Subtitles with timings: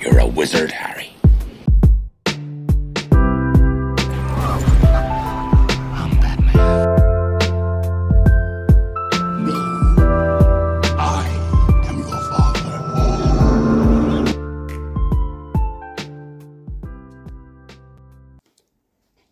[0.00, 1.12] You're a wizard, Harry.
[5.92, 6.56] I'm Batman.
[9.44, 9.52] No,
[10.98, 11.28] I
[11.86, 12.80] am your father.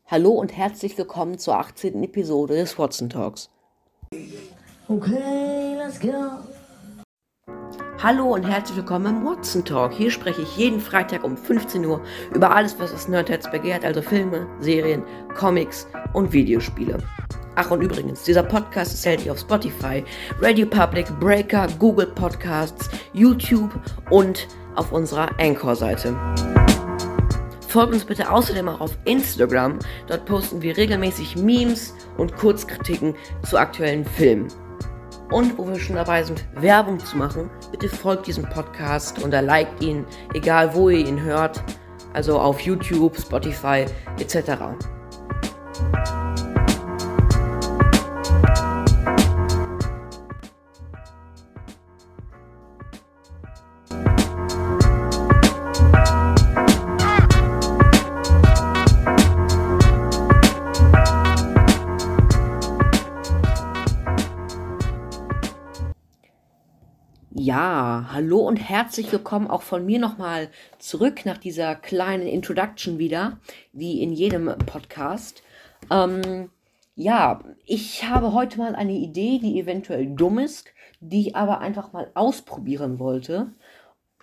[0.07, 2.03] Hallo und herzlich willkommen zur 18.
[2.03, 3.48] Episode des Watson Talks.
[4.87, 6.41] Okay, let's go.
[8.01, 9.93] Hallo und herzlich willkommen im Watson Talk.
[9.93, 12.01] Hier spreche ich jeden Freitag um 15 Uhr
[12.32, 15.03] über alles, was das Nerdherz begehrt, also Filme, Serien,
[15.35, 16.99] Comics und Videospiele.
[17.57, 20.05] Ach und übrigens, dieser Podcast ist erhältlich auf Spotify,
[20.41, 23.72] Radio Public, Breaker, Google Podcasts, YouTube
[24.11, 24.46] und
[24.77, 26.17] auf unserer Anchor-Seite.
[27.67, 29.80] Folgt uns bitte außerdem auch auf Instagram.
[30.07, 34.47] Dort posten wir regelmäßig Memes und Kurzkritiken zu aktuellen Filmen.
[35.31, 39.83] Und wo wir schon dabei sind, Werbung zu machen, bitte folgt diesem Podcast und liked
[39.83, 41.62] ihn, egal wo ihr ihn hört.
[42.14, 43.84] Also auf YouTube, Spotify
[44.19, 44.52] etc.
[68.19, 70.48] hallo und herzlich willkommen auch von mir nochmal
[70.80, 73.38] zurück nach dieser kleinen Introduction wieder,
[73.72, 75.44] wie in jedem Podcast.
[75.88, 76.50] Ähm,
[76.96, 80.66] ja, ich habe heute mal eine Idee, die eventuell dumm ist,
[80.98, 83.52] die ich aber einfach mal ausprobieren wollte.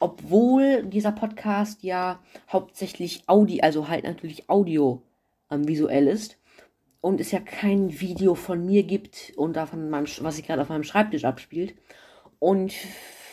[0.02, 2.20] Obwohl dieser Podcast ja
[2.52, 5.04] hauptsächlich Audio, also halt natürlich Audio
[5.50, 6.38] ähm, visuell ist
[7.00, 10.84] und es ja kein Video von mir gibt und davon was sich gerade auf meinem
[10.84, 11.76] Schreibtisch abspielt.
[12.40, 12.74] Und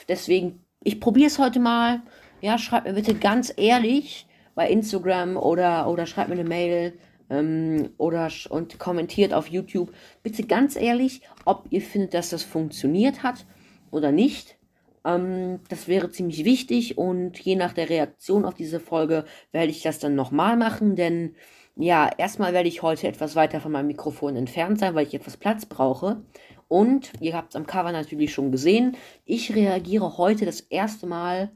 [0.09, 2.03] deswegen, ich probiere es heute mal.
[2.41, 6.99] Ja, schreibt mir bitte ganz ehrlich bei Instagram oder, oder schreibt mir eine Mail
[7.31, 9.93] ähm, oder und kommentiert auf YouTube.
[10.23, 13.47] Bitte ganz ehrlich, ob ihr findet, dass das funktioniert hat
[13.91, 14.57] oder nicht.
[15.05, 19.83] Ähm, das wäre ziemlich wichtig und je nach der Reaktion auf diese Folge werde ich
[19.83, 21.35] das dann nochmal machen, denn
[21.75, 25.39] ja, erstmal werde ich heute etwas weiter von meinem Mikrofon entfernt sein, weil ich etwas
[25.39, 26.23] Platz brauche.
[26.73, 28.97] Und ihr habt es am Cover natürlich schon gesehen,
[29.27, 31.53] ich reagiere heute das erste Mal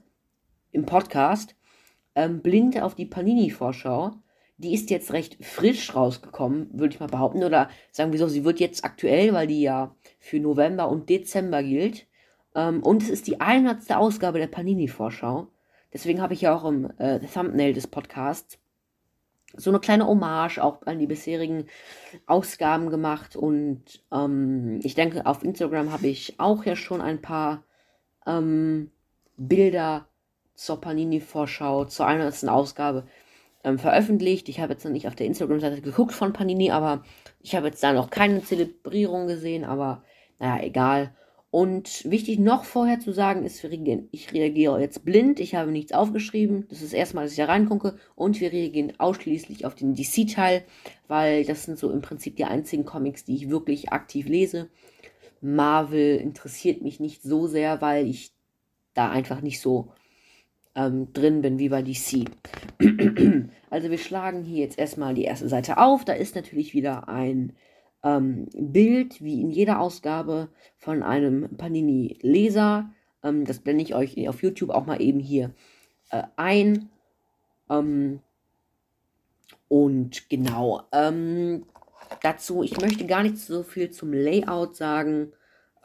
[0.73, 1.57] im Podcast
[2.15, 4.13] ähm, blind auf die Panini-Vorschau.
[4.59, 7.45] Die ist jetzt recht frisch rausgekommen, würde ich mal behaupten.
[7.45, 11.63] Oder sagen wir so, sie wird jetzt aktuell, weil die ja für November und Dezember
[11.63, 12.07] gilt.
[12.55, 13.91] Ähm, und es ist die 100.
[13.97, 15.49] Ausgabe der Panini-Vorschau.
[15.95, 18.59] Deswegen habe ich ja auch im äh, Thumbnail des Podcasts
[19.55, 21.67] so eine kleine Hommage auch an die bisherigen
[22.27, 23.37] Ausgaben gemacht.
[23.37, 27.65] Und ähm, ich denke, auf Instagram habe ich auch ja schon ein paar
[28.27, 28.91] ähm,
[29.37, 30.09] Bilder
[30.55, 32.49] zur Panini-Vorschau, zur 100.
[32.49, 33.07] Ausgabe
[33.65, 34.49] ähm, veröffentlicht.
[34.49, 37.05] Ich habe jetzt noch nicht auf der Instagram-Seite geguckt von Panini, aber
[37.41, 40.03] ich habe jetzt da noch keine Zelebrierung gesehen, aber
[40.39, 41.15] naja, egal.
[41.57, 46.67] Und wichtig noch vorher zu sagen ist, ich reagiere jetzt blind, ich habe nichts aufgeschrieben.
[46.69, 47.97] Das ist erstmal, dass ich da reingucke.
[48.15, 50.65] Und wir reagieren ausschließlich auf den DC-Teil,
[51.09, 54.69] weil das sind so im Prinzip die einzigen Comics, die ich wirklich aktiv lese.
[55.41, 58.33] Marvel interessiert mich nicht so sehr, weil ich
[58.93, 59.93] da einfach nicht so
[60.75, 62.27] ähm, drin bin wie bei DC.
[63.71, 66.05] also wir schlagen hier jetzt erstmal die erste Seite auf.
[66.05, 67.55] Da ist natürlich wieder ein
[68.07, 72.89] ähm, Bild, wie in jeder Ausgabe, von einem Panini-Leser.
[73.25, 75.53] Ähm, das blende ich euch auf YouTube auch mal eben hier
[76.11, 76.89] äh, ein.
[77.69, 78.21] Ähm,
[79.67, 81.67] und genau, ähm,
[82.23, 85.33] dazu, ich möchte gar nicht so viel zum Layout sagen,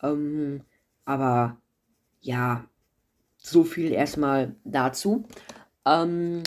[0.03, 0.61] ähm,
[1.05, 1.57] aber
[2.19, 2.65] ja,
[3.37, 5.25] so viel erstmal dazu.
[5.87, 6.43] Ähm,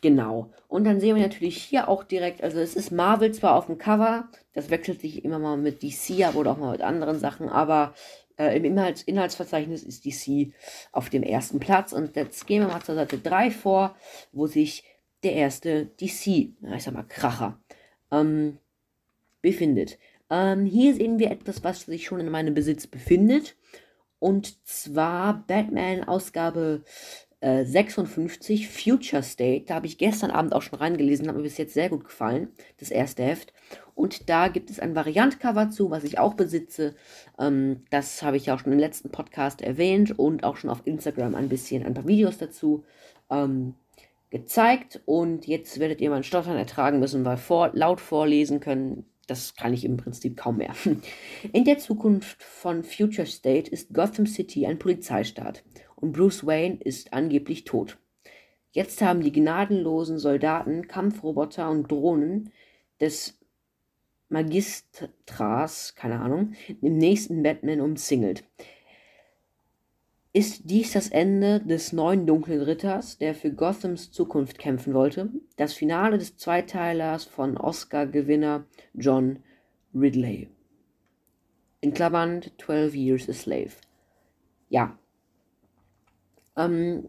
[0.00, 0.50] genau.
[0.68, 3.78] Und dann sehen wir natürlich hier auch direkt, also es ist Marvel zwar auf dem
[3.78, 7.94] Cover, das wechselt sich immer mal mit DC oder auch mal mit anderen Sachen, aber
[8.38, 10.52] äh, im Inhalts Inhaltsverzeichnis ist DC
[10.92, 11.92] auf dem ersten Platz.
[11.92, 13.96] Und jetzt gehen wir mal zur Seite 3 vor,
[14.32, 14.84] wo sich
[15.22, 17.60] der erste DC, ich sag mal Kracher,
[18.10, 18.58] ähm,
[19.42, 19.98] befindet.
[20.30, 23.56] Ähm, hier sehen wir etwas, was sich schon in meinem Besitz befindet.
[24.20, 26.82] Und zwar Batman Ausgabe
[27.40, 29.66] äh, 56, Future State.
[29.66, 32.48] Da habe ich gestern Abend auch schon reingelesen, hat mir bis jetzt sehr gut gefallen,
[32.78, 33.52] das erste Heft.
[33.94, 36.94] Und da gibt es ein Variantcover zu, was ich auch besitze.
[37.38, 40.82] Ähm, das habe ich ja auch schon im letzten Podcast erwähnt und auch schon auf
[40.84, 42.84] Instagram ein bisschen ein paar Videos dazu
[43.30, 43.74] ähm,
[44.30, 45.00] gezeigt.
[45.04, 49.74] Und jetzt werdet ihr mein Stottern ertragen müssen, weil vor, laut vorlesen können, das kann
[49.74, 50.74] ich im Prinzip kaum mehr.
[51.52, 55.62] In der Zukunft von Future State ist Gotham City ein Polizeistaat
[56.00, 57.98] und Bruce Wayne ist angeblich tot.
[58.72, 62.52] Jetzt haben die gnadenlosen Soldaten, Kampfroboter und Drohnen
[63.00, 63.38] des
[64.28, 66.52] Magistras, keine Ahnung,
[66.82, 68.44] im nächsten Batman umzingelt.
[70.34, 75.30] Ist dies das Ende des neuen dunklen Ritters, der für Gothams Zukunft kämpfen wollte?
[75.56, 79.38] Das Finale des Zweiteilers von Oscar-Gewinner John
[79.94, 80.48] Ridley.
[81.80, 83.70] In Klammern 12 Years a Slave.
[84.68, 84.98] Ja.
[86.58, 87.06] Ähm,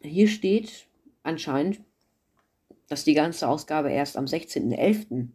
[0.00, 0.86] hier steht
[1.22, 1.80] anscheinend,
[2.88, 5.28] dass die ganze Ausgabe erst am 16.11.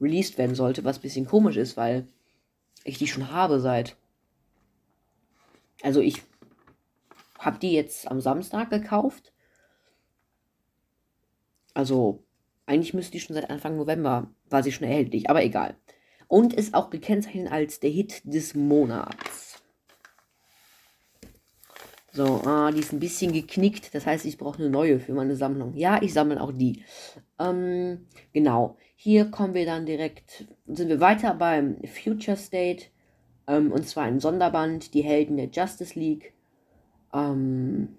[0.00, 2.06] released werden sollte, was ein bisschen komisch ist, weil
[2.84, 3.96] ich die schon habe seit.
[5.82, 6.22] Also ich
[7.38, 9.32] habe die jetzt am Samstag gekauft.
[11.74, 12.22] Also
[12.66, 15.76] eigentlich müsste die schon seit Anfang November, war sie schon erhältlich, aber egal.
[16.28, 19.51] Und ist auch gekennzeichnet als der Hit des Monats.
[22.14, 23.94] So, ah, die ist ein bisschen geknickt.
[23.94, 25.74] Das heißt, ich brauche eine neue für meine Sammlung.
[25.74, 26.84] Ja, ich sammle auch die.
[27.38, 28.76] Ähm, genau.
[28.96, 32.86] Hier kommen wir dann direkt, sind wir weiter beim Future State.
[33.46, 36.34] Ähm, und zwar ein Sonderband, die Helden der Justice League.
[37.14, 37.96] Ähm,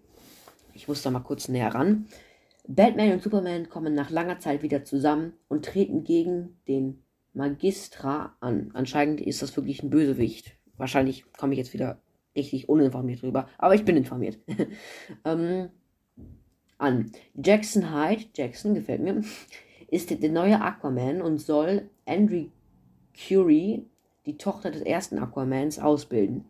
[0.73, 2.07] ich muss da mal kurz näher ran.
[2.67, 8.69] Batman und Superman kommen nach langer Zeit wieder zusammen und treten gegen den Magistra an.
[8.73, 10.55] Anscheinend ist das wirklich ein Bösewicht.
[10.77, 11.99] Wahrscheinlich komme ich jetzt wieder
[12.35, 14.39] richtig uninformiert drüber, aber ich bin informiert.
[15.25, 15.69] ähm,
[16.77, 17.11] an.
[17.35, 19.21] Jackson Hyde, Jackson gefällt mir,
[19.89, 22.45] ist der neue Aquaman und soll Andrew
[23.15, 23.85] Curie,
[24.25, 26.45] die Tochter des ersten Aquamans, ausbilden.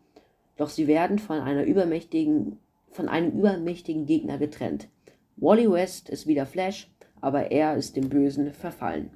[0.55, 2.57] Doch sie werden von einer übermächtigen,
[2.91, 4.87] von einem übermächtigen Gegner getrennt.
[5.35, 6.89] Wally West ist wieder Flash,
[7.21, 9.09] aber er ist dem Bösen verfallen.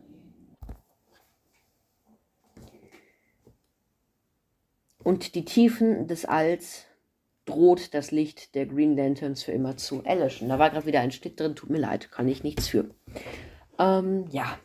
[5.07, 6.83] Und die Tiefen des Alls
[7.45, 10.50] droht das Licht der Green Lanterns für immer zu erlöschen.
[10.50, 12.89] Da war gerade wieder ein Schnitt drin, tut mir leid, kann ich nichts für.
[13.80, 14.59] Ähm, ja.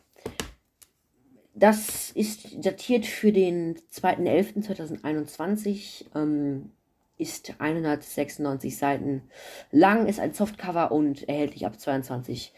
[1.54, 6.72] Das ist datiert für den 2.11.2021, ähm,
[7.18, 9.22] ist 196 Seiten
[9.70, 12.52] lang, ist ein Softcover und erhältlich ab 22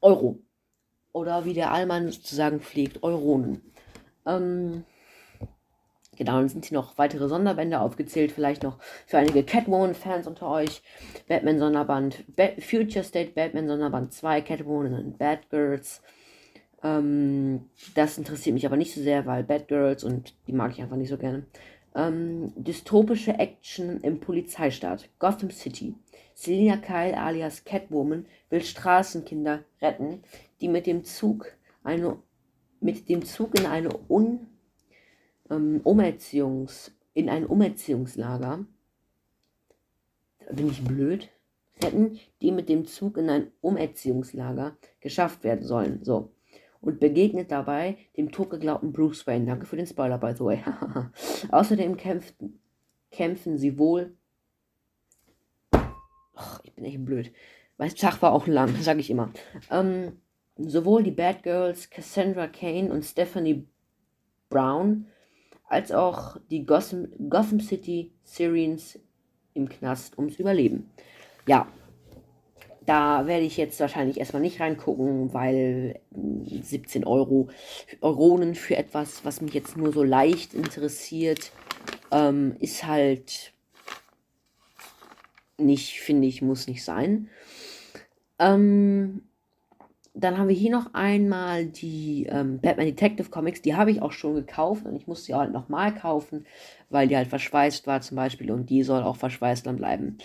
[0.00, 0.40] Euro.
[1.12, 3.62] Oder wie der Allmann sozusagen pflegt, Euronen.
[4.26, 4.82] Ähm,
[6.24, 8.78] Genau, dann sind hier noch weitere Sonderbände aufgezählt, vielleicht noch
[9.08, 10.80] für einige Catwoman-Fans unter euch.
[11.26, 16.00] Batman-Sonderband, ba Future State Batman-Sonderband 2, Catwoman und Bad Girls.
[16.84, 17.62] Ähm,
[17.96, 20.94] das interessiert mich aber nicht so sehr, weil Bad Girls und die mag ich einfach
[20.94, 21.44] nicht so gerne.
[21.96, 25.96] Ähm, dystopische Action im Polizeistaat, Gotham City.
[26.34, 30.22] Selina Kyle alias Catwoman will Straßenkinder retten,
[30.60, 31.48] die mit dem Zug
[31.82, 32.16] eine
[32.80, 34.46] mit dem Zug in eine un
[35.52, 38.64] ähm, Umerziehungs, in ein Umerziehungslager.
[40.50, 41.28] Bin ich blöd?
[41.82, 46.02] Hätten die mit dem Zug in ein Umerziehungslager geschafft werden sollen.
[46.02, 46.32] So.
[46.80, 49.46] Und begegnet dabei dem totgeglaubten Bruce Wayne.
[49.46, 50.62] Danke für den Spoiler, by the way.
[51.50, 52.60] Außerdem kämpften,
[53.10, 54.16] kämpfen sie wohl.
[56.34, 57.32] Och, ich bin echt blöd.
[57.78, 59.30] Mein Tag war auch lang, sage ich immer.
[59.70, 60.20] Ähm,
[60.56, 63.66] sowohl die Bad Girls Cassandra Kane und Stephanie
[64.48, 65.06] Brown
[65.72, 68.98] als auch die Gotham, Gotham City Sirens
[69.54, 70.90] im Knast ums Überleben.
[71.46, 71.66] Ja,
[72.84, 77.48] da werde ich jetzt wahrscheinlich erstmal nicht reingucken, weil 17 Euro
[78.02, 81.52] Euronen für etwas, was mich jetzt nur so leicht interessiert,
[82.10, 83.54] ähm, ist halt
[85.56, 87.30] nicht, finde ich, muss nicht sein.
[88.38, 89.22] Ähm,
[90.14, 93.62] dann haben wir hier noch einmal die ähm, Batman Detective Comics.
[93.62, 96.46] Die habe ich auch schon gekauft und ich musste sie halt nochmal kaufen,
[96.90, 100.18] weil die halt verschweißt war zum Beispiel und die soll auch verschweißt dann bleiben.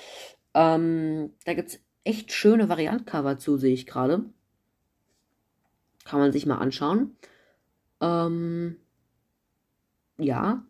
[0.53, 4.25] Ähm, da gibt es echt schöne Variantcover zu, sehe ich gerade.
[6.03, 7.15] Kann man sich mal anschauen.
[8.01, 8.77] Ähm,
[10.17, 10.63] ja.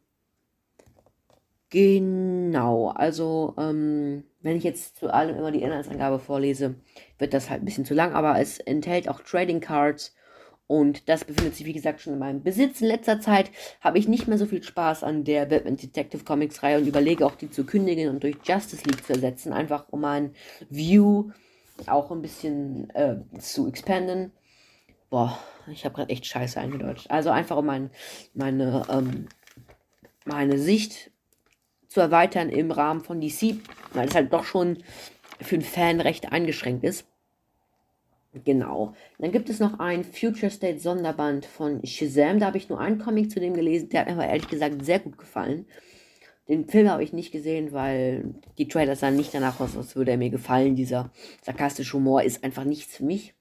[1.70, 6.76] Genau, also ähm, wenn ich jetzt zu allem immer die Inhaltsangabe vorlese,
[7.20, 10.16] wird das halt ein bisschen zu lang, aber es enthält auch Trading Cards
[10.68, 12.82] und das befindet sich, wie gesagt, schon in meinem Besitz.
[12.82, 16.64] In letzter Zeit habe ich nicht mehr so viel Spaß an der Batman Detective Comics
[16.64, 20.02] Reihe und überlege auch, die zu kündigen und durch Justice League zu ersetzen, einfach um
[20.02, 20.34] mein
[20.70, 21.32] View
[21.88, 24.32] auch ein bisschen äh, zu expanden.
[25.10, 25.38] Boah,
[25.72, 27.12] ich habe gerade echt scheiße eingedeutscht.
[27.12, 27.90] Also einfach um mein,
[28.34, 29.28] meine, ähm,
[30.26, 31.12] meine Sicht
[31.98, 33.56] zu erweitern im Rahmen von DC,
[33.94, 34.77] weil es halt doch schon
[35.42, 37.08] für einen Fan recht eingeschränkt ist.
[38.46, 38.94] Genau.
[39.18, 42.38] Dann gibt es noch ein Future State Sonderband von Shazam.
[42.38, 43.89] Da habe ich nur einen Comic zu dem gelesen.
[43.89, 45.66] Der hat mir aber ehrlich gesagt sehr gut gefallen.
[46.48, 50.12] Den Film habe ich nicht gesehen, weil die Trailer sahen nicht danach aus, als würde
[50.12, 50.75] er mir gefallen.
[50.75, 51.10] Dieser
[51.42, 53.34] sarkastische Humor ist einfach nichts für mich.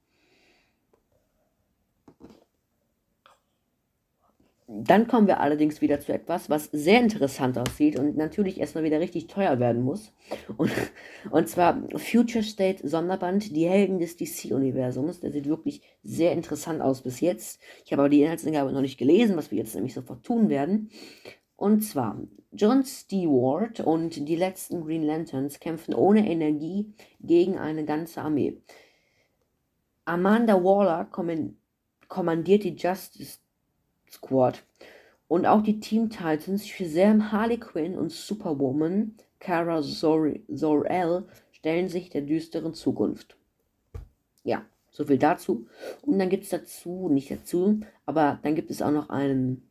[4.68, 8.99] Dann kommen wir allerdings wieder zu etwas, was sehr interessant aussieht und natürlich erstmal wieder
[8.99, 10.12] richtig teuer werden muss.
[10.56, 10.73] Und,
[11.30, 15.20] und zwar Future State Sonderband, die Helden des DC-Universums.
[15.20, 17.61] Der sieht wirklich sehr interessant aus bis jetzt.
[17.85, 20.90] Ich habe aber die Inhaltsangabe noch nicht gelesen, was wir jetzt nämlich sofort tun werden.
[21.54, 22.20] Und zwar,
[22.50, 28.61] John Stewart und die letzten Green Lanterns kämpfen ohne Energie gegen eine ganze Armee.
[30.04, 31.04] Amanda Waller
[32.08, 33.38] kommandiert die Justice
[34.10, 34.62] Squad.
[35.28, 42.22] Und auch die Team Titans Shazam, Harley Quinn und Superwoman Kara Zor-El stellen sich der
[42.22, 43.36] düsteren Zukunft.
[44.44, 45.66] Ja, so viel dazu.
[46.02, 49.68] Und dann gibt es dazu, nicht dazu, aber dann gibt es auch noch einen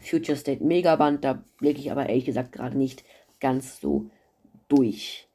[0.00, 1.24] Future State Megaband.
[1.24, 3.04] Da blicke ich aber ehrlich gesagt gerade nicht
[3.38, 4.10] ganz so
[4.68, 5.29] durch.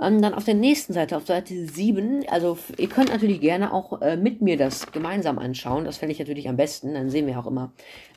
[0.00, 4.00] Ähm, dann auf der nächsten Seite, auf Seite 7, also ihr könnt natürlich gerne auch
[4.00, 5.84] äh, mit mir das gemeinsam anschauen.
[5.84, 6.94] Das fände ich natürlich am besten.
[6.94, 7.72] Dann sehen wir auch immer,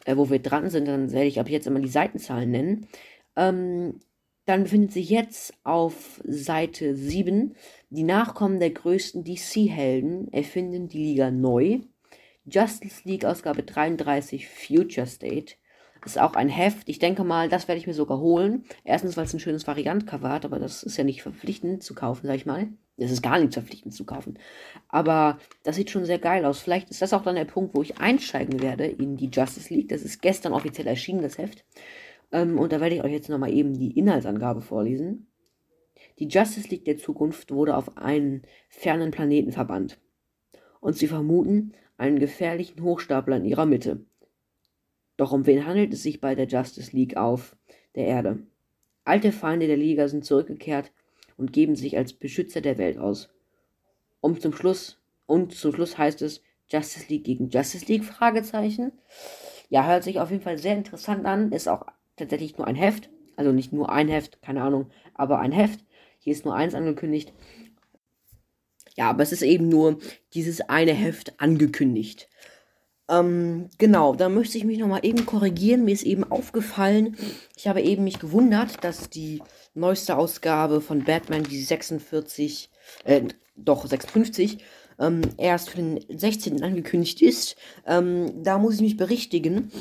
[0.05, 0.87] äh, wo wir dran sind.
[0.87, 2.87] Dann werde ich ab jetzt immer die Seitenzahlen nennen.
[3.35, 3.99] Ähm,
[4.45, 7.55] dann befindet sich jetzt auf Seite 7
[7.89, 11.79] die Nachkommen der größten DC-Helden erfinden die Liga neu.
[12.45, 15.55] Justice League Ausgabe 33 Future State.
[16.03, 16.89] Ist auch ein Heft.
[16.89, 18.65] Ich denke mal, das werde ich mir sogar holen.
[18.83, 22.25] Erstens, weil es ein schönes Variantcover hat, aber das ist ja nicht verpflichtend zu kaufen,
[22.25, 22.69] sag ich mal.
[22.97, 24.39] Es ist gar nicht verpflichtend zu kaufen.
[24.87, 26.59] Aber das sieht schon sehr geil aus.
[26.59, 29.89] Vielleicht ist das auch dann der Punkt, wo ich einsteigen werde in die Justice League.
[29.89, 31.65] Das ist gestern offiziell erschienen, das Heft.
[32.31, 35.27] Ähm, und da werde ich euch jetzt nochmal eben die Inhaltsangabe vorlesen.
[36.19, 39.99] Die Justice League der Zukunft wurde auf einen fernen Planeten verbannt.
[40.79, 44.05] Und sie vermuten einen gefährlichen Hochstapler in ihrer Mitte.
[45.21, 47.55] Doch um wen handelt es sich bei der Justice League auf
[47.93, 48.39] der Erde?
[49.03, 50.91] Alte Feinde der Liga sind zurückgekehrt
[51.37, 53.29] und geben sich als Beschützer der Welt aus.
[54.19, 58.93] Um zum Schluss und zum Schluss heißt es Justice League gegen Justice League Fragezeichen.
[59.69, 61.51] Ja, hört sich auf jeden Fall sehr interessant an.
[61.51, 61.85] Ist auch
[62.15, 65.85] tatsächlich nur ein Heft, also nicht nur ein Heft, keine Ahnung, aber ein Heft.
[66.17, 67.31] Hier ist nur eins angekündigt.
[68.97, 69.99] Ja, aber es ist eben nur
[70.33, 72.27] dieses eine Heft angekündigt.
[73.11, 75.83] Ähm, genau, da möchte ich mich nochmal eben korrigieren.
[75.83, 77.17] Mir ist eben aufgefallen,
[77.57, 79.41] ich habe eben mich gewundert, dass die
[79.73, 82.69] neueste Ausgabe von Batman, die 46,
[83.03, 83.23] äh,
[83.57, 84.59] doch 56,
[84.97, 86.63] ähm, erst für den 16.
[86.63, 87.57] angekündigt ist.
[87.85, 89.71] Ähm, da muss ich mich berichtigen.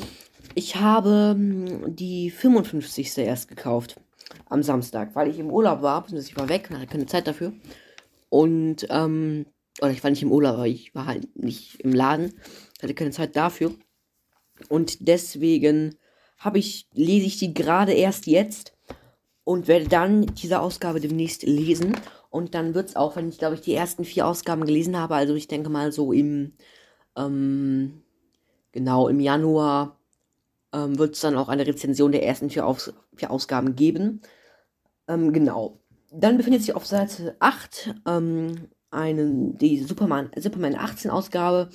[0.53, 3.17] Ich habe hm, die 55.
[3.19, 3.95] erst gekauft
[4.49, 7.53] am Samstag, weil ich im Urlaub war, ich war weg, hatte keine Zeit dafür.
[8.27, 9.45] Und, ähm,
[9.81, 12.33] oder ich war nicht im Urlaub, aber ich war halt nicht im Laden
[12.81, 13.73] hatte keine Zeit dafür.
[14.69, 15.95] Und deswegen
[16.37, 18.73] habe ich, lese ich die gerade erst jetzt
[19.43, 21.95] und werde dann diese Ausgabe demnächst lesen.
[22.29, 25.15] Und dann wird es auch, wenn ich, glaube ich, die ersten vier Ausgaben gelesen habe,
[25.15, 26.53] also ich denke mal so im,
[27.15, 28.01] ähm,
[28.71, 29.97] genau, im Januar
[30.73, 34.21] ähm, wird es dann auch eine Rezension der ersten vier, Aus vier Ausgaben geben.
[35.07, 35.77] Ähm, genau.
[36.11, 41.69] Dann befindet sich auf Seite 8 ähm, einen, die Superman, Superman 18 Ausgabe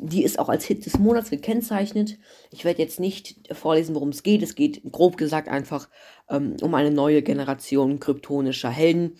[0.00, 2.18] die ist auch als Hit des Monats gekennzeichnet.
[2.50, 4.42] Ich werde jetzt nicht vorlesen, worum es geht.
[4.42, 5.88] Es geht grob gesagt einfach
[6.28, 9.16] ähm, um eine neue Generation kryptonischer Helden.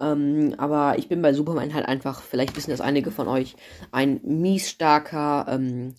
[0.00, 3.56] Ähm, aber ich bin bei Superman halt einfach, vielleicht wissen das einige von euch,
[3.90, 5.94] ein mies starker ähm,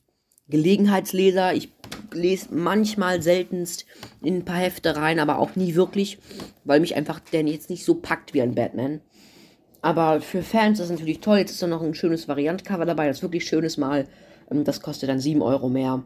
[0.47, 1.53] Gelegenheitsleser.
[1.53, 1.71] Ich
[2.13, 3.85] lese manchmal seltenst
[4.21, 6.17] in ein paar Hefte rein, aber auch nie wirklich,
[6.63, 9.01] weil mich einfach der jetzt nicht so packt wie ein Batman.
[9.81, 11.37] Aber für Fans ist es natürlich toll.
[11.37, 14.07] Jetzt ist da noch ein schönes Variantcover dabei, das wirklich schönes Mal.
[14.51, 16.03] Ähm, das kostet dann 7 Euro mehr.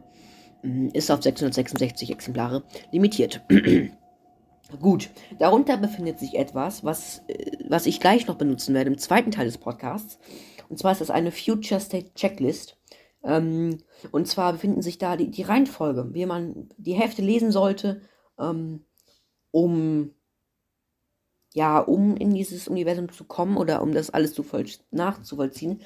[0.62, 2.62] Mm, ist auf 666 Exemplare
[2.92, 3.42] limitiert.
[4.80, 9.30] Gut, darunter befindet sich etwas, was, äh, was ich gleich noch benutzen werde im zweiten
[9.30, 10.18] Teil des Podcasts.
[10.68, 12.78] Und zwar ist das eine Future State Checklist.
[13.22, 13.78] Ähm,
[14.12, 18.02] und zwar befinden sich da die, die Reihenfolge, wie man die Hefte lesen sollte,
[18.38, 18.84] ähm,
[19.50, 20.10] um
[21.54, 24.44] ja, um in dieses Universum zu kommen oder um das alles zu
[24.90, 25.80] nachzuvollziehen,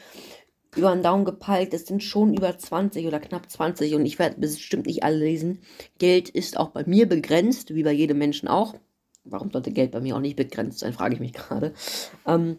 [0.74, 4.40] über den Daumen gepeilt, es sind schon über 20 oder knapp 20 und ich werde
[4.40, 5.60] bestimmt nicht alle lesen.
[5.98, 8.74] Geld ist auch bei mir begrenzt, wie bei jedem Menschen auch.
[9.24, 11.74] Warum sollte Geld bei mir auch nicht begrenzt sein, frage ich mich gerade.
[12.26, 12.58] Ähm,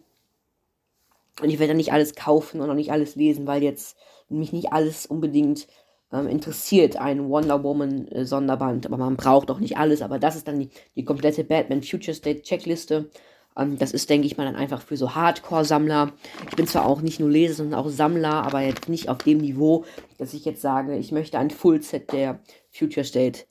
[1.42, 3.98] und ich werde nicht alles kaufen und auch nicht alles lesen, weil jetzt
[4.28, 5.68] mich nicht alles unbedingt
[6.12, 10.36] ähm, interessiert, ein Wonder Woman äh, Sonderband, aber man braucht auch nicht alles, aber das
[10.36, 13.10] ist dann die, die komplette Batman Future State Checkliste.
[13.58, 16.14] Ähm, das ist, denke ich mal, dann einfach für so Hardcore-Sammler.
[16.50, 19.40] Ich bin zwar auch nicht nur Leser, sondern auch Sammler, aber jetzt nicht auf dem
[19.40, 19.86] Niveau,
[20.18, 22.40] dass ich jetzt sage, ich möchte ein Full-Set der
[22.72, 23.42] Future State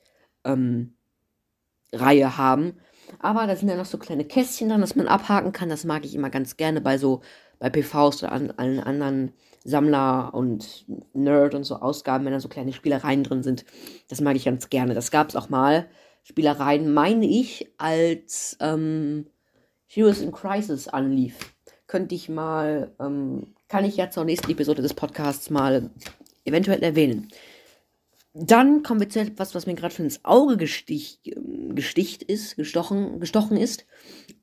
[0.43, 0.95] ähm,
[1.93, 2.77] Reihe haben.
[3.19, 5.69] Aber da sind ja noch so kleine Kästchen dran, dass man abhaken kann.
[5.69, 7.21] Das mag ich immer ganz gerne bei so,
[7.57, 12.49] bei PVs oder an allen anderen Sammler und Nerd und so Ausgaben, wenn da so
[12.49, 13.65] kleine Spielereien drin sind.
[14.07, 14.93] Das mag ich ganz gerne.
[14.93, 15.87] Das gab es auch mal.
[16.23, 19.27] Spielereien, meine ich, als ähm,
[19.87, 21.35] Heroes in Crisis anlief.
[21.87, 25.89] Könnte ich mal, ähm, kann ich ja zur nächsten Episode des Podcasts mal
[26.45, 27.29] eventuell erwähnen.
[28.33, 31.19] Dann kommen wir zu etwas, was mir gerade schon ins Auge gestich,
[31.69, 33.85] gesticht ist, gestochen, gestochen ist.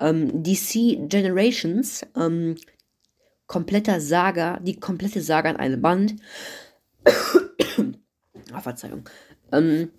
[0.00, 2.56] Ähm, DC Generations, ähm,
[3.46, 6.16] kompletter Saga, die komplette Saga in einem Band.
[8.52, 9.08] ah, Verzeihung.
[9.52, 9.90] Ähm,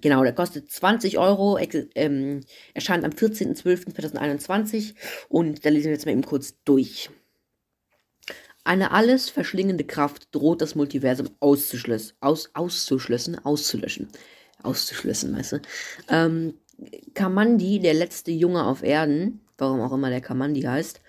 [0.00, 1.58] genau, der kostet 20 Euro,
[1.94, 2.40] ähm,
[2.74, 4.94] erscheint am 14.12.2021
[5.28, 7.10] und da lesen wir jetzt mal eben kurz durch.
[8.62, 14.08] Eine alles verschlingende Kraft droht das Multiversum auszuschließen, aus, auszuschließen, auszulöschen.
[14.62, 15.62] Auszuschließen, weißt du.
[16.08, 16.54] Ähm,
[17.14, 21.00] Kamandi, der letzte Junge auf Erden, warum auch immer der Kamandi heißt,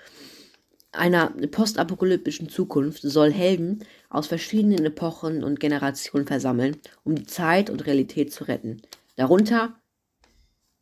[0.92, 7.86] einer postapokalyptischen Zukunft soll Helden aus verschiedenen Epochen und Generationen versammeln, um die Zeit und
[7.86, 8.82] Realität zu retten.
[9.16, 9.76] Darunter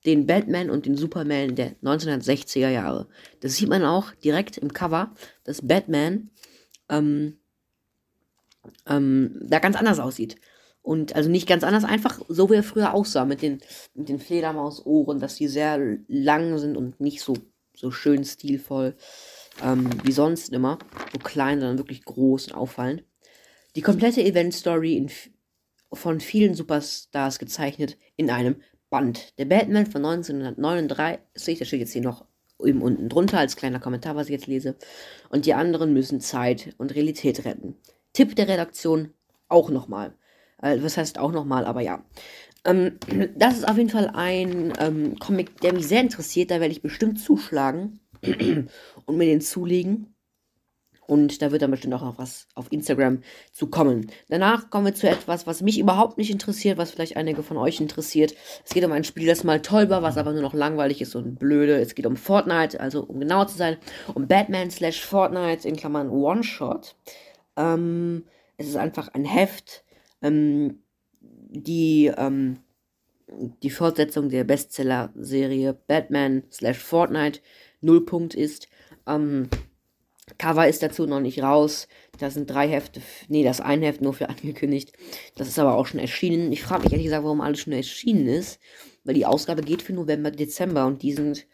[0.05, 3.07] den Batman und den Superman der 1960er Jahre.
[3.41, 5.13] Das sieht man auch direkt im Cover,
[5.43, 6.31] dass Batman
[6.87, 7.37] ähm,
[8.87, 10.37] ähm, da ganz anders aussieht.
[10.81, 13.59] Und also nicht ganz anders, einfach so wie er früher aussah, mit den,
[13.93, 17.35] mit den Fledermausohren, dass die sehr lang sind und nicht so,
[17.75, 18.95] so schön stilvoll
[19.63, 20.79] ähm, wie sonst immer.
[21.11, 23.03] So klein, sondern wirklich groß und auffallend.
[23.75, 25.07] Die komplette Event-Story
[25.93, 29.37] von vielen Superstars gezeichnet in einem Band.
[29.37, 32.25] Der Batman von 1939, das steht jetzt hier noch
[32.63, 34.75] eben unten drunter als kleiner Kommentar, was ich jetzt lese.
[35.29, 37.75] Und die anderen müssen Zeit und Realität retten.
[38.13, 39.13] Tipp der Redaktion
[39.47, 40.13] auch nochmal.
[40.61, 42.03] Äh, was heißt auch nochmal, aber ja.
[42.65, 42.97] Ähm,
[43.35, 46.51] das ist auf jeden Fall ein ähm, Comic, der mich sehr interessiert.
[46.51, 47.99] Da werde ich bestimmt zuschlagen
[49.09, 50.13] und mir den zulegen.
[51.07, 54.11] Und da wird dann bestimmt auch noch was auf Instagram zu kommen.
[54.27, 57.81] Danach kommen wir zu etwas, was mich überhaupt nicht interessiert, was vielleicht einige von euch
[57.81, 58.35] interessiert.
[58.63, 61.15] Es geht um ein Spiel, das mal toll war, was aber nur noch langweilig ist
[61.15, 61.79] und blöde.
[61.79, 63.77] Es geht um Fortnite, also um genau zu sein,
[64.13, 66.95] um Batman slash Fortnite in Klammern One-Shot.
[67.57, 68.25] Ähm,
[68.57, 69.83] es ist einfach ein Heft,
[70.21, 70.83] ähm,
[71.21, 72.59] die, ähm,
[73.63, 77.39] die Fortsetzung der Bestseller-Serie Batman slash Fortnite
[77.81, 78.67] Nullpunkt ist.
[79.09, 79.49] Ähm,
[80.37, 81.87] Cover ist dazu noch nicht raus.
[82.19, 84.93] Da sind drei Hefte, nee, das ein Heft nur für angekündigt.
[85.35, 86.51] Das ist aber auch schon erschienen.
[86.51, 88.59] Ich frage mich ehrlich gesagt, warum alles schon erschienen ist.
[89.03, 91.47] Weil die Ausgabe geht für November, Dezember und die sind,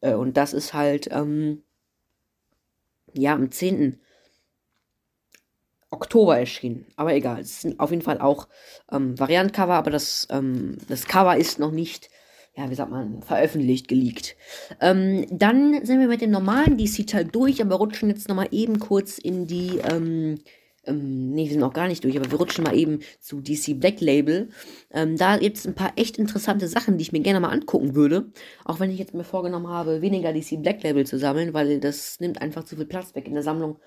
[0.00, 1.62] äh, und das ist halt, ähm,
[3.12, 4.00] ja, am 10.
[5.90, 6.86] Oktober erschienen.
[6.96, 8.48] Aber egal, es sind auf jeden Fall auch
[8.90, 12.10] ähm, Variant-Cover, aber das, ähm, das Cover ist noch nicht
[12.56, 14.36] ja, wie sagt man, veröffentlicht, geleakt.
[14.80, 19.18] Ähm, dann sind wir mit dem normalen DC-Teil durch, aber rutschen jetzt nochmal eben kurz
[19.18, 20.38] in die, ähm,
[20.86, 23.80] ähm, nee, wir sind noch gar nicht durch, aber wir rutschen mal eben zu DC
[23.80, 24.50] Black Label.
[24.92, 27.96] Ähm, da gibt es ein paar echt interessante Sachen, die ich mir gerne mal angucken
[27.96, 28.30] würde.
[28.64, 32.20] Auch wenn ich jetzt mir vorgenommen habe, weniger DC Black Label zu sammeln, weil das
[32.20, 33.78] nimmt einfach zu viel Platz weg in der Sammlung.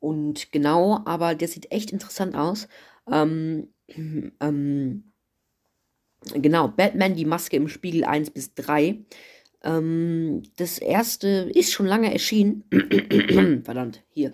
[0.00, 2.66] Und genau, aber der sieht echt interessant aus.
[3.10, 3.68] Ähm,
[4.40, 5.09] ähm,
[6.34, 8.98] Genau, Batman, die Maske im Spiegel 1 bis 3.
[9.62, 12.64] Ähm, das erste ist schon lange erschienen.
[13.64, 14.32] Verdammt, hier.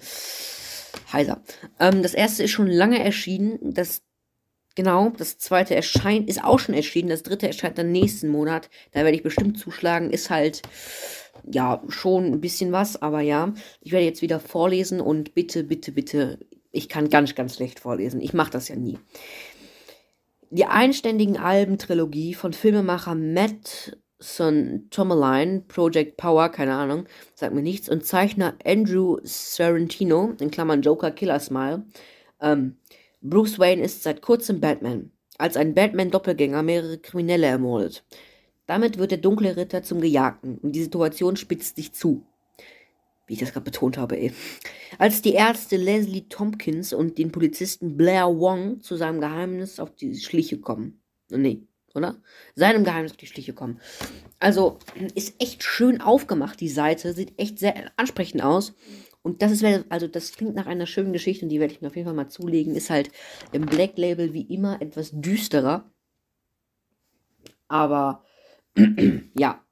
[1.12, 1.42] Heiser.
[1.78, 3.58] Ähm, das erste ist schon lange erschienen.
[3.62, 4.02] Das,
[4.74, 7.08] genau, das zweite erscheint, ist auch schon erschienen.
[7.08, 8.68] Das dritte erscheint dann nächsten Monat.
[8.92, 10.10] Da werde ich bestimmt zuschlagen.
[10.10, 10.62] Ist halt,
[11.44, 13.54] ja, schon ein bisschen was, aber ja.
[13.80, 16.38] Ich werde jetzt wieder vorlesen und bitte, bitte, bitte.
[16.72, 18.20] Ich kann ganz, ganz schlecht vorlesen.
[18.20, 18.98] Ich mache das ja nie
[20.50, 23.96] die einständigen Alben-Trilogie von Filmemacher Matt
[24.90, 27.04] Tomaline, Project Power, keine Ahnung,
[27.34, 31.84] sagt mir nichts, und Zeichner Andrew Sorrentino, in Klammern Joker Killer Smile.
[32.40, 32.76] Ähm,
[33.20, 38.04] Bruce Wayne ist seit kurzem Batman, als ein Batman-Doppelgänger mehrere Kriminelle ermordet.
[38.66, 42.24] Damit wird der dunkle Ritter zum Gejagten und die Situation spitzt sich zu
[43.26, 44.32] wie ich das gerade betont habe, ey.
[44.98, 50.14] Als die Ärzte Leslie Tompkins und den Polizisten Blair Wong zu seinem Geheimnis auf die
[50.14, 51.00] Schliche kommen.
[51.28, 51.62] Nee,
[51.94, 52.16] oder?
[52.54, 53.80] Seinem Geheimnis auf die Schliche kommen.
[54.38, 54.78] Also,
[55.14, 57.12] ist echt schön aufgemacht, die Seite.
[57.14, 58.74] Sieht echt sehr ansprechend aus.
[59.22, 61.88] Und das ist, also das klingt nach einer schönen Geschichte und die werde ich mir
[61.88, 62.76] auf jeden Fall mal zulegen.
[62.76, 63.10] Ist halt
[63.50, 65.90] im Black Label wie immer etwas düsterer.
[67.66, 68.24] Aber
[69.36, 69.65] ja,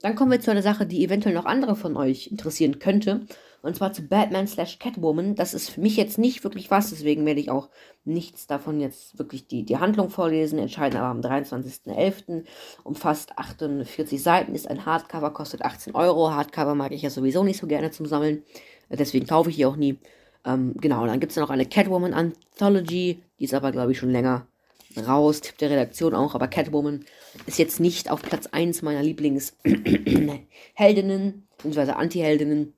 [0.00, 3.26] dann kommen wir zu einer Sache, die eventuell noch andere von euch interessieren könnte.
[3.60, 5.34] Und zwar zu Batman slash Catwoman.
[5.34, 7.68] Das ist für mich jetzt nicht wirklich was, deswegen werde ich auch
[8.04, 10.60] nichts davon jetzt wirklich die, die Handlung vorlesen.
[10.60, 12.44] Entscheiden aber am 23.11.
[12.84, 16.30] Umfasst 48 Seiten, ist ein Hardcover, kostet 18 Euro.
[16.30, 18.44] Hardcover mag ich ja sowieso nicht so gerne zum Sammeln.
[18.90, 19.98] Deswegen kaufe ich die auch nie.
[20.44, 23.20] Ähm, genau, dann gibt es noch eine Catwoman Anthology.
[23.40, 24.46] Die ist aber, glaube ich, schon länger
[24.96, 25.40] raus.
[25.40, 26.34] Tipp der Redaktion auch.
[26.34, 27.04] Aber Catwoman
[27.46, 32.74] ist jetzt nicht auf Platz 1 meiner Lieblingsheldinnen, beziehungsweise Anti-Heldinnen.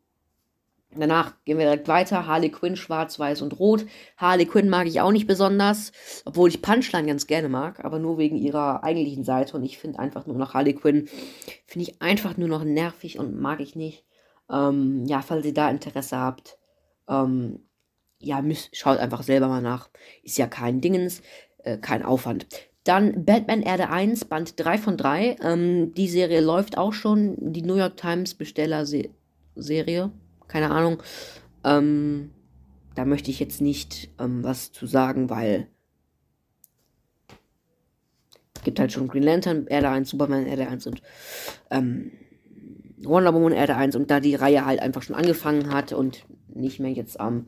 [0.92, 2.27] Danach gehen wir direkt weiter.
[2.27, 3.87] Harley Quinn, schwarz, weiß und rot.
[4.16, 5.92] Harley Quinn mag ich auch nicht besonders,
[6.25, 9.57] obwohl ich Punchline ganz gerne mag, aber nur wegen ihrer eigentlichen Seite.
[9.57, 11.09] Und ich finde einfach nur noch Harley Quinn,
[11.66, 14.05] finde ich einfach nur noch nervig und mag ich nicht.
[14.51, 16.59] Ähm, ja, falls ihr da Interesse habt,
[17.09, 17.61] ähm,
[18.18, 19.90] ja, müsst, schaut einfach selber mal nach.
[20.25, 21.23] Ist ja kein Dingens,
[21.64, 22.46] äh, kein Aufwand.
[22.85, 25.37] Dann Batman Erde 1, Band 3 von 3.
[25.42, 27.37] Ähm, die Serie läuft auch schon.
[27.53, 30.11] Die New York Times Besteller-Serie
[30.51, 31.03] keine Ahnung.
[31.64, 32.31] Ähm,
[32.94, 35.68] da möchte ich jetzt nicht ähm, was zu sagen, weil
[38.62, 41.01] gibt halt schon Green Lantern, Erde 1, Superman, Erde 1 und
[41.70, 42.11] ähm,
[43.03, 46.79] Wonder Woman, Erde 1 und da die Reihe halt einfach schon angefangen hat und nicht
[46.79, 47.46] mehr jetzt am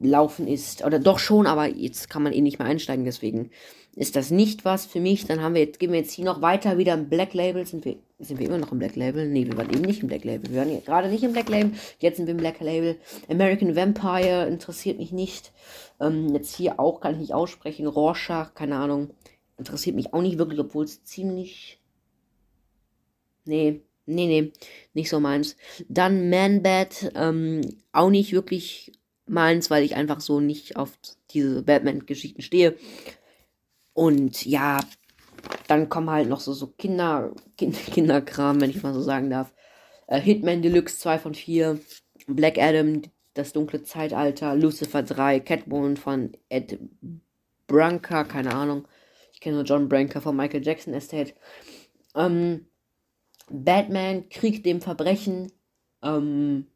[0.00, 3.50] Laufen ist, oder doch schon, aber jetzt kann man eh nicht mehr einsteigen, deswegen
[3.98, 5.26] ist das nicht was für mich.
[5.26, 7.66] Dann haben wir jetzt, gehen wir jetzt hier noch weiter wieder im Black Label.
[7.66, 9.28] Sind wir, sind wir immer noch im Black Label?
[9.28, 10.48] Nee, wir waren eben nicht im Black Label.
[10.50, 11.72] Wir waren gerade nicht im Black Label.
[11.98, 12.96] Jetzt sind wir im Black Label.
[13.28, 15.52] American Vampire interessiert mich nicht.
[16.00, 17.88] Ähm, jetzt hier auch kann ich nicht aussprechen.
[17.88, 19.10] Rorschach, keine Ahnung.
[19.56, 21.80] Interessiert mich auch nicht wirklich, obwohl es ziemlich.
[23.46, 24.52] Nee, nee, nee,
[24.94, 25.56] nicht so meins.
[25.88, 28.92] Dann Man-Bat, ähm, auch nicht wirklich
[29.30, 30.92] meins, weil ich einfach so nicht auf
[31.30, 32.76] diese Batman-Geschichten stehe.
[33.92, 34.78] Und ja,
[35.66, 39.52] dann kommen halt noch so, so Kinder, kind, Kinderkram, wenn ich mal so sagen darf.
[40.06, 41.80] Äh, Hitman Deluxe 2 von 4,
[42.26, 43.02] Black Adam,
[43.34, 46.78] das dunkle Zeitalter, Lucifer 3, Catwoman von Ed
[47.66, 48.88] Branca, keine Ahnung.
[49.32, 51.34] Ich kenne nur John Branca von Michael Jackson Estate.
[52.14, 52.66] Ähm,
[53.50, 55.52] Batman, Krieg dem Verbrechen.
[56.02, 56.66] Ähm,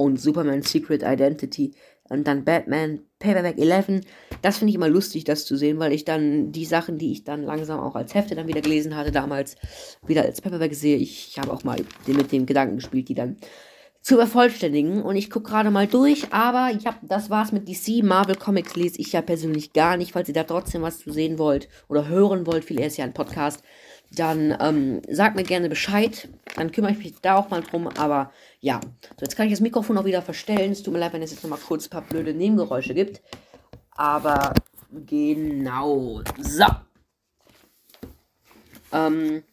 [0.00, 1.74] und Superman Secret Identity.
[2.08, 4.00] Und dann Batman, Paperback 11.
[4.42, 7.22] Das finde ich immer lustig, das zu sehen, weil ich dann die Sachen, die ich
[7.22, 9.56] dann langsam auch als Hefte dann wieder gelesen hatte, damals
[10.06, 10.96] wieder als Paperback sehe.
[10.96, 13.36] Ich habe auch mal mit dem Gedanken gespielt, die dann
[14.00, 15.02] zu vervollständigen.
[15.02, 18.02] Und ich gucke gerade mal durch, aber ja, das war's mit DC.
[18.02, 21.38] Marvel Comics lese ich ja persönlich gar nicht, falls ihr da trotzdem was zu sehen
[21.38, 22.64] wollt oder hören wollt.
[22.64, 23.62] Viel eher ist ja ein Podcast
[24.12, 26.28] dann ähm, sagt mir gerne Bescheid.
[26.56, 27.88] Dann kümmere ich mich da auch mal drum.
[27.88, 28.80] Aber ja,
[29.16, 30.72] so jetzt kann ich das Mikrofon auch wieder verstellen.
[30.72, 33.22] Es tut mir leid, wenn es jetzt nochmal kurz ein paar blöde Nebengeräusche gibt.
[33.92, 34.52] Aber
[35.06, 36.22] genau.
[36.38, 36.64] So.
[38.92, 39.44] Ähm,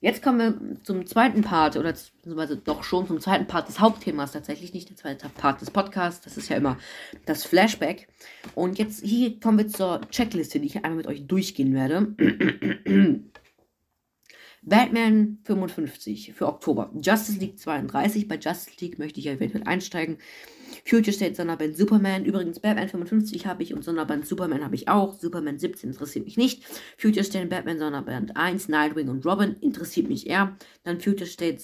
[0.00, 4.32] jetzt kommen wir zum zweiten Part, oder beziehungsweise doch schon zum zweiten Part des Hauptthemas
[4.32, 6.24] tatsächlich, nicht der zweite Part des Podcasts.
[6.24, 6.78] Das ist ja immer
[7.26, 8.08] das Flashback.
[8.56, 12.16] Und jetzt hier kommen wir zur Checkliste, die ich einmal mit euch durchgehen werde.
[14.66, 16.90] Batman 55 für Oktober.
[17.00, 18.28] Justice League 32.
[18.28, 20.18] Bei Justice League möchte ich eventuell einsteigen.
[20.86, 22.24] Future State Sonderband Superman.
[22.24, 25.14] Übrigens, Batman 55 habe ich und Sonderband Superman habe ich auch.
[25.14, 26.64] Superman 17 interessiert mich nicht.
[26.96, 30.56] Future State Batman Sonderband 1, Nightwing und Robin interessiert mich eher.
[30.82, 31.58] Dann Future State,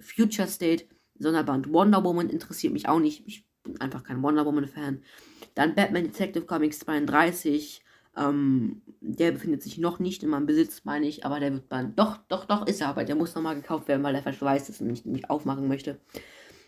[0.00, 0.86] Future State
[1.18, 3.26] Sonderband Wonder Woman interessiert mich auch nicht.
[3.26, 5.02] Ich bin einfach kein Wonder Woman Fan.
[5.54, 7.82] Dann Batman Detective Comics 32.
[8.16, 11.94] Ähm, der befindet sich noch nicht in meinem Besitz, meine ich, aber der wird man.
[11.96, 14.80] Doch, doch, doch, ist er, aber der muss nochmal gekauft werden, weil der verschweißt ist
[14.80, 15.98] und ich nicht aufmachen möchte.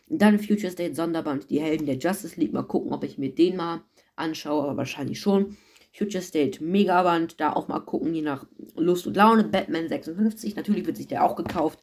[0.09, 2.53] Dann Future State Sonderband, die Helden der Justice League.
[2.53, 3.83] Mal gucken, ob ich mir den mal
[4.17, 5.57] anschaue, aber wahrscheinlich schon.
[5.93, 9.45] Future State Megaband, da auch mal gucken, je nach Lust und Laune.
[9.45, 11.83] Batman 56, natürlich wird sich der auch gekauft.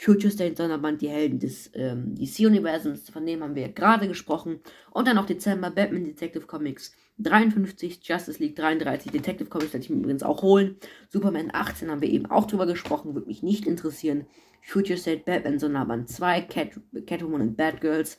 [0.00, 4.60] Future State Sonderband, die Helden des ähm, DC-Universums, von dem haben wir ja gerade gesprochen.
[4.92, 9.90] Und dann noch Dezember, Batman Detective Comics 53, Justice League 33, Detective Comics werde ich
[9.90, 10.76] mir übrigens auch holen.
[11.08, 14.26] Superman 18 haben wir eben auch drüber gesprochen, würde mich nicht interessieren.
[14.62, 16.68] Future State, Batman Sonderband 2, Cat,
[17.06, 18.18] Catwoman und Bad Girls.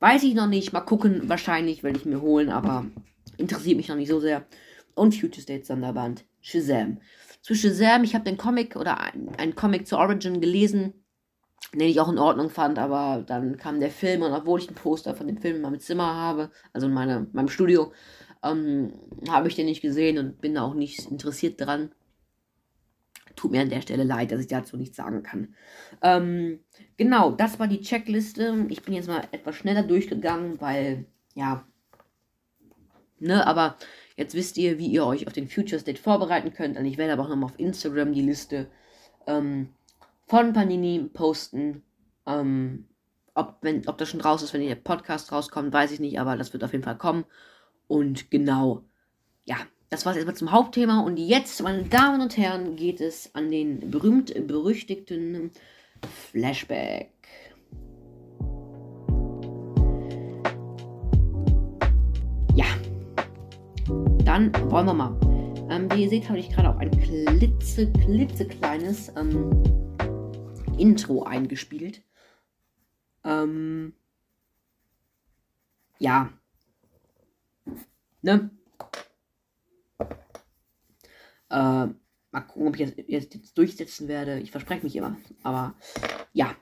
[0.00, 2.84] Weiß ich noch nicht, mal gucken, wahrscheinlich werde ich mir holen, aber
[3.36, 4.44] interessiert mich noch nicht so sehr.
[4.96, 6.98] Und Future State Sonderband Shazam
[7.46, 8.02] zu Shazam.
[8.02, 10.94] Ich habe den Comic oder einen Comic zur Origin gelesen,
[11.72, 14.74] den ich auch in Ordnung fand, aber dann kam der Film und obwohl ich ein
[14.74, 17.92] Poster von dem Film in meinem Zimmer habe, also in meine, meinem Studio,
[18.42, 18.94] ähm,
[19.30, 21.92] habe ich den nicht gesehen und bin da auch nicht interessiert dran.
[23.36, 25.54] Tut mir an der Stelle leid, dass ich dazu nichts sagen kann.
[26.02, 26.58] Ähm,
[26.96, 28.66] genau, das war die Checkliste.
[28.70, 31.64] Ich bin jetzt mal etwas schneller durchgegangen, weil, ja,
[33.20, 33.76] ne, aber
[34.16, 36.78] Jetzt wisst ihr, wie ihr euch auf den Future State vorbereiten könnt.
[36.78, 38.68] Und ich werde aber auch nochmal auf Instagram die Liste
[39.26, 39.68] ähm,
[40.26, 41.82] von Panini posten.
[42.26, 42.86] Ähm,
[43.34, 46.36] ob, wenn, ob das schon raus ist, wenn der Podcast rauskommt, weiß ich nicht, aber
[46.36, 47.26] das wird auf jeden Fall kommen.
[47.86, 48.82] Und genau,
[49.44, 49.56] ja,
[49.90, 51.00] das war es erstmal zum Hauptthema.
[51.00, 55.50] Und jetzt, meine Damen und Herren, geht es an den berühmt-berüchtigten
[56.30, 57.10] Flashback.
[64.36, 65.18] Dann wollen wir mal.
[65.70, 69.50] Ähm, wie ihr seht, habe ich gerade auch ein klitze, klitzekleines ähm,
[70.76, 72.02] Intro eingespielt.
[73.24, 73.94] Ähm,
[75.98, 76.28] ja.
[78.20, 78.50] Ne?
[81.48, 81.94] Äh, mal
[82.46, 84.38] gucken, ob ich das jetzt, jetzt durchsetzen werde.
[84.40, 85.16] Ich verspreche mich immer.
[85.44, 85.72] Aber
[86.34, 86.54] ja.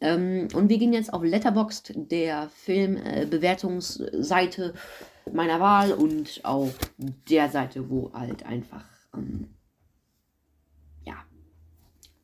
[0.00, 4.78] Ähm, und wir gehen jetzt auf Letterboxd, der Filmbewertungsseite äh,
[5.32, 8.84] meiner Wahl und auf der Seite, wo halt einfach
[9.14, 9.48] ähm,
[11.04, 11.24] ja,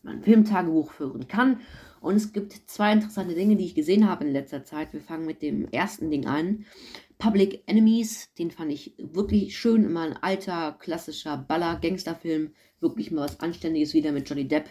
[0.03, 1.61] man ein Filmtagebuch führen kann.
[2.01, 4.93] Und es gibt zwei interessante Dinge, die ich gesehen habe in letzter Zeit.
[4.93, 6.65] Wir fangen mit dem ersten Ding an.
[7.19, 9.85] Public Enemies, den fand ich wirklich schön.
[9.85, 12.55] Immer ein alter, klassischer Baller-Gangsterfilm.
[12.81, 14.71] Wirklich mal was Anständiges wieder mit Johnny Depp.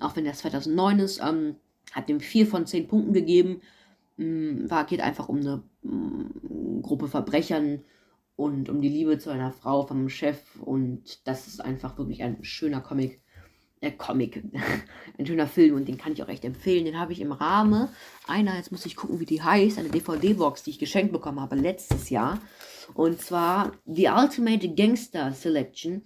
[0.00, 1.20] Auch wenn der 2009 ist.
[1.20, 1.56] Ähm,
[1.92, 3.60] hat dem 4 von 10 Punkten gegeben.
[4.20, 7.84] Ähm, war, geht einfach um eine ähm, Gruppe Verbrechern
[8.36, 10.40] und um die Liebe zu einer Frau vom Chef.
[10.60, 13.20] Und das ist einfach wirklich ein schöner Comic
[13.80, 14.42] äh, Comic,
[15.18, 16.84] ein schöner Film und den kann ich auch echt empfehlen.
[16.84, 17.88] Den habe ich im Rahmen
[18.26, 21.56] einer, jetzt muss ich gucken, wie die heißt, eine DVD-Box, die ich geschenkt bekommen habe
[21.56, 22.38] letztes Jahr.
[22.94, 26.02] Und zwar The Ultimate Gangster Selection.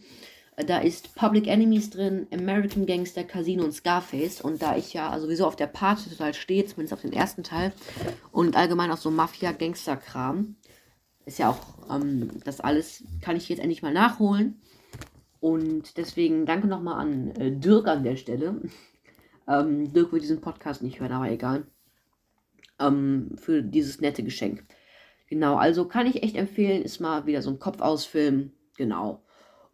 [0.56, 4.40] Da ist Public Enemies drin, American Gangster, Casino und Scarface.
[4.40, 7.72] Und da ich ja sowieso auf der Party total stehe, zumindest auf den ersten Teil,
[8.30, 10.54] und allgemein auf so Mafia-Gangster-Kram,
[11.26, 14.60] ist ja auch ähm, das alles, kann ich jetzt endlich mal nachholen.
[15.40, 18.60] Und deswegen danke nochmal an äh, Dirk an der Stelle.
[19.46, 21.66] Ähm, Dirk wird diesen Podcast nicht hören, aber egal.
[22.78, 24.64] Ähm, für dieses nette Geschenk.
[25.28, 28.52] Genau, also kann ich echt empfehlen, ist mal wieder so ein Kopfausfilm.
[28.78, 29.22] Genau.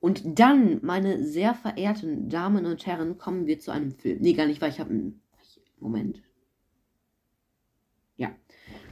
[0.00, 4.18] Und dann, meine sehr verehrten Damen und Herren, kommen wir zu einem Film.
[4.20, 5.22] Nee, gar nicht, weil ich habe einen.
[5.78, 6.22] Moment.
[8.16, 8.34] Ja.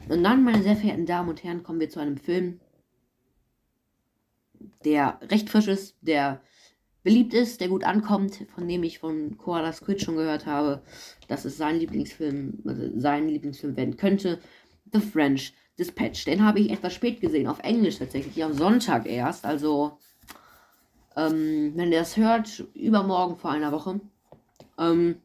[0.09, 2.61] Und dann, meine sehr verehrten Damen und Herren, kommen wir zu einem Film,
[4.85, 6.41] der recht frisch ist, der
[7.03, 10.83] beliebt ist, der gut ankommt, von dem ich von Koala Squid schon gehört habe,
[11.29, 14.41] dass es sein Lieblingsfilm, also sein Lieblingsfilm werden könnte.
[14.93, 16.25] The French Dispatch.
[16.25, 19.45] Den habe ich etwas spät gesehen, auf Englisch tatsächlich, am Sonntag erst.
[19.45, 19.99] Also,
[21.19, 24.01] ähm, wenn ihr das hört, übermorgen vor einer Woche.
[24.79, 25.17] Ähm,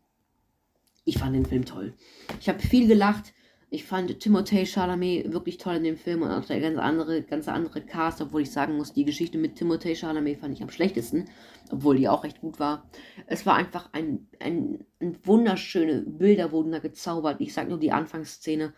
[1.05, 1.93] ich fand den Film toll.
[2.39, 3.33] Ich habe viel gelacht.
[3.69, 7.47] Ich fand Timothée Chalamet wirklich toll in dem Film und auch der ganz andere, ganz
[7.47, 11.25] andere Cast, obwohl ich sagen muss, die Geschichte mit Timothée Chalamet fand ich am schlechtesten,
[11.71, 12.87] obwohl die auch recht gut war.
[13.25, 17.41] Es war einfach ein, ein, ein wunderschöne Bilder wurden da gezaubert.
[17.41, 18.73] Ich sag nur die Anfangsszene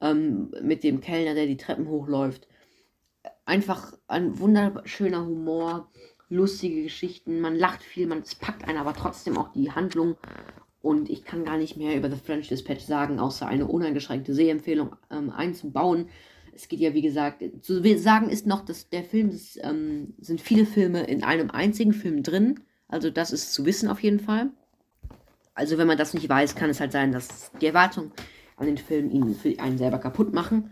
[0.00, 2.48] ähm, mit dem Kellner, der die Treppen hochläuft.
[3.44, 5.90] Einfach ein wunderschöner Humor,
[6.30, 10.16] lustige Geschichten, man lacht viel, man es packt einen aber trotzdem auch die Handlung
[10.82, 14.96] und ich kann gar nicht mehr über The French Dispatch sagen, außer eine uneingeschränkte Sehempfehlung
[15.10, 16.08] ähm, einzubauen.
[16.54, 20.40] Es geht ja, wie gesagt, zu sagen ist noch, dass der Film, das, ähm, sind
[20.40, 22.60] viele Filme in einem einzigen Film drin.
[22.88, 24.50] Also das ist zu wissen auf jeden Fall.
[25.54, 28.12] Also wenn man das nicht weiß, kann es halt sein, dass die Erwartungen
[28.56, 30.70] an den Film ihn für einen selber kaputt machen.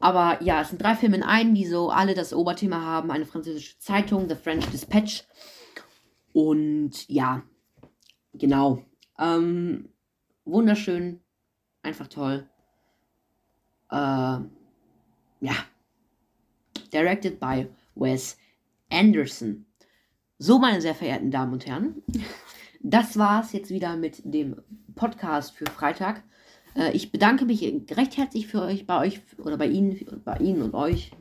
[0.00, 3.10] Aber ja, es sind drei Filme in einem, die so alle das Oberthema haben.
[3.10, 5.24] Eine französische Zeitung, The French Dispatch.
[6.32, 7.42] Und ja,
[8.32, 8.84] genau.
[9.18, 9.90] Ähm,
[10.44, 11.20] wunderschön,
[11.82, 12.48] einfach toll.
[13.90, 15.54] Äh, ja.
[16.92, 18.38] Directed by Wes
[18.90, 19.66] Anderson.
[20.38, 22.02] So, meine sehr verehrten Damen und Herren,
[22.80, 24.62] das war's jetzt wieder mit dem
[24.94, 26.22] Podcast für Freitag.
[26.76, 27.62] Äh, ich bedanke mich
[27.96, 31.12] recht herzlich für euch, bei euch oder bei Ihnen, bei Ihnen und euch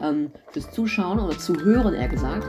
[0.00, 2.46] ähm, fürs Zuschauen oder Zuhören, eher gesagt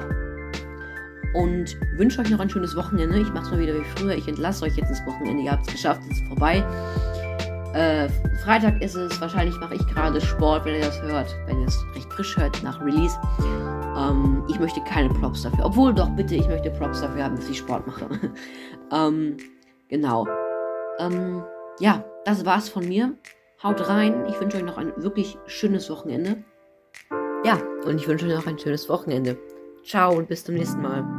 [1.33, 3.19] und wünsche euch noch ein schönes Wochenende.
[3.19, 4.15] Ich mache es mal wieder wie früher.
[4.15, 5.43] Ich entlasse euch jetzt ins Wochenende.
[5.43, 6.63] Ihr habt es geschafft, es ist vorbei.
[7.73, 8.09] Äh,
[8.43, 9.19] Freitag ist es.
[9.21, 11.35] Wahrscheinlich mache ich gerade Sport, wenn ihr das hört.
[11.45, 13.17] Wenn ihr es recht frisch hört nach Release.
[13.95, 15.65] Ähm, ich möchte keine Props dafür.
[15.65, 18.09] Obwohl, doch, bitte, ich möchte Props dafür haben, dass ich Sport mache.
[18.91, 19.37] ähm,
[19.87, 20.27] genau.
[20.99, 21.43] Ähm,
[21.79, 23.15] ja, das war's von mir.
[23.63, 24.25] Haut rein.
[24.27, 26.43] Ich wünsche euch noch ein wirklich schönes Wochenende.
[27.43, 29.37] Ja, und ich wünsche euch noch ein schönes Wochenende.
[29.83, 31.18] Ciao und bis zum nächsten Mal.